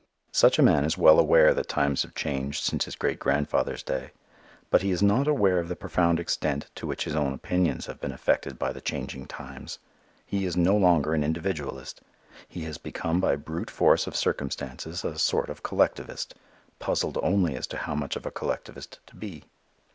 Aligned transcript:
Such 0.31 0.57
a 0.57 0.63
man 0.63 0.83
is 0.83 0.97
well 0.97 1.19
aware 1.19 1.53
that 1.53 1.67
times 1.67 2.01
have 2.01 2.15
changed 2.15 2.63
since 2.63 2.85
his 2.85 2.95
great 2.95 3.19
grandfather's 3.19 3.83
day. 3.83 4.13
But 4.71 4.81
he 4.81 4.89
is 4.89 5.03
not 5.03 5.27
aware 5.27 5.59
of 5.59 5.67
the 5.69 5.75
profound 5.75 6.19
extent 6.19 6.71
to 6.73 6.87
which 6.87 7.03
his 7.03 7.15
own 7.15 7.33
opinions 7.33 7.85
have 7.85 8.01
been 8.01 8.11
affected 8.11 8.57
by 8.57 8.73
the 8.73 8.81
changing 8.81 9.27
times. 9.27 9.77
He 10.25 10.43
is 10.43 10.57
no 10.57 10.75
longer 10.75 11.13
an 11.13 11.23
individualist. 11.23 12.01
He 12.49 12.63
has 12.63 12.79
become 12.79 13.21
by 13.21 13.35
brute 13.35 13.69
force 13.69 14.07
of 14.07 14.15
circumstances 14.15 15.05
a 15.05 15.19
sort 15.19 15.51
of 15.51 15.61
collectivist, 15.61 16.33
puzzled 16.79 17.19
only 17.21 17.55
as 17.55 17.67
to 17.67 17.77
how 17.77 17.93
much 17.93 18.15
of 18.15 18.25
a 18.25 18.31
collectivist 18.31 18.97
to 19.05 19.15
be. 19.15 19.43